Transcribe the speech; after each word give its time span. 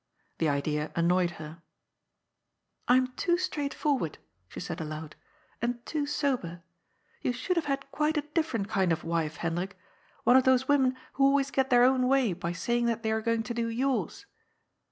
The 0.39 0.49
idea 0.49 0.91
annoyed 0.95 1.29
her. 1.37 1.59
^^ 1.59 1.61
I 2.87 2.97
am 2.97 3.13
too 3.17 3.37
straightforward," 3.37 4.17
she 4.47 4.59
said 4.59 4.81
aloud, 4.81 5.15
^' 5.57 5.57
and 5.61 5.85
too 5.85 6.07
sober. 6.07 6.63
You 7.21 7.31
should 7.31 7.55
have 7.55 7.65
had 7.65 7.91
quite 7.91 8.17
a 8.17 8.23
different 8.33 8.67
kind 8.67 8.91
of 8.91 9.03
wife, 9.03 9.35
Hendrik, 9.35 9.77
one 10.23 10.35
of 10.37 10.43
those 10.43 10.67
women 10.67 10.97
who 11.13 11.23
always 11.25 11.51
get 11.51 11.69
their 11.69 11.83
own 11.83 12.07
way 12.07 12.33
by 12.33 12.51
saying 12.51 12.87
they 12.87 13.11
are 13.11 13.21
going 13.21 13.43
to 13.43 13.53
do 13.53 13.67
yours." 13.67 14.25